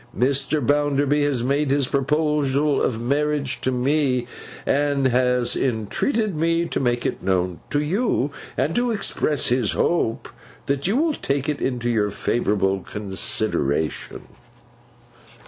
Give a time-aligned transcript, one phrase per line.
[0.17, 0.65] Mr.
[0.65, 4.25] Bounderby has made his proposal of marriage to me,
[4.65, 10.27] and has entreated me to make it known to you, and to express his hope
[10.65, 14.23] that you will take it into your favourable consideration.